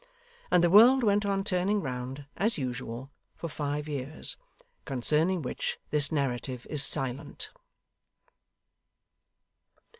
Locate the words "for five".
3.35-3.87